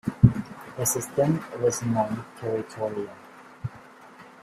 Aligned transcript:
The 0.77 0.83
system 0.87 1.45
was 1.61 1.83
non-territorial. 1.85 3.13